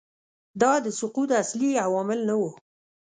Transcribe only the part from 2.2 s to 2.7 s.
نه وو